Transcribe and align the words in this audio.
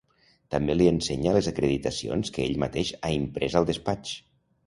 També 0.53 0.75
li 0.77 0.87
ensenya 0.91 1.33
les 1.35 1.49
acreditacions 1.51 2.33
que 2.37 2.43
ell 2.47 2.57
mateix 2.65 2.93
ha 3.09 3.13
imprès 3.19 3.59
al 3.61 3.67
despatx. 3.71 4.17